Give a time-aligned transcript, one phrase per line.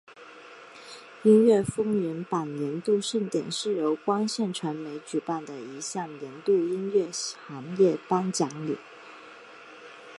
[1.21, 8.79] 音乐风云榜年度盛典是由光线传媒举办的一项年度音乐行业颁奖礼。